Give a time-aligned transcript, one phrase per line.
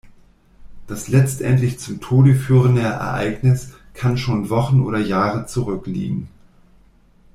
[0.87, 6.27] Das letztendlich zum Tode führende Ereignis kann schon Wochen oder Jahre zurückliegen.